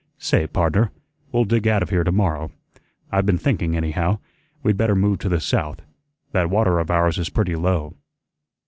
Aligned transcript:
Say, 0.17 0.47
pardner, 0.47 0.89
we'll 1.31 1.45
dig 1.45 1.67
out 1.67 1.83
of 1.83 1.91
here 1.91 2.03
to 2.03 2.11
morrow. 2.11 2.49
I've 3.11 3.27
been 3.27 3.37
thinking, 3.37 3.77
anyhow, 3.77 4.17
we'd 4.63 4.75
better 4.75 4.95
move 4.95 5.19
to 5.19 5.29
the 5.29 5.39
south; 5.39 5.81
that 6.31 6.49
water 6.49 6.79
of 6.79 6.89
ours 6.89 7.19
is 7.19 7.29
pretty 7.29 7.55
low." 7.55 7.93